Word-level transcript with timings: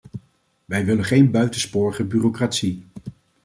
Wij 0.65 0.85
willen 0.85 1.03
geen 1.05 1.31
buitensporige 1.31 2.03
bureaucratie. 2.03 2.85